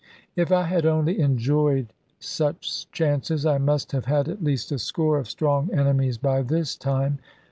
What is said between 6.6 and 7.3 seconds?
time.